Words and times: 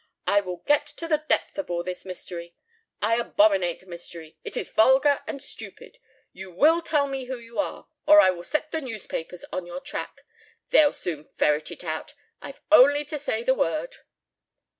I 0.25 0.41
will 0.41 0.63
get 0.65 0.87
to 0.97 1.07
the 1.07 1.23
depth 1.29 1.59
of 1.59 1.69
all 1.69 1.83
this 1.83 2.05
mystery. 2.05 2.55
I 3.03 3.17
abominate 3.17 3.87
mystery. 3.87 4.35
It 4.43 4.57
is 4.57 4.71
vulgar 4.71 5.21
and 5.27 5.43
stupid. 5.43 5.99
You 6.33 6.49
will 6.49 6.81
tell 6.81 7.05
me 7.07 7.25
who 7.25 7.37
you 7.37 7.59
are, 7.59 7.87
or 8.07 8.19
I 8.19 8.31
will 8.31 8.41
set 8.41 8.71
the 8.71 8.81
newspapers 8.81 9.45
on 9.53 9.67
your 9.67 9.79
track. 9.79 10.21
They'll 10.71 10.93
soon 10.93 11.25
ferret 11.25 11.69
it 11.69 11.83
out. 11.83 12.15
I've 12.41 12.61
only 12.71 13.05
to 13.05 13.19
say 13.19 13.43
the 13.43 13.53
word." 13.53 13.97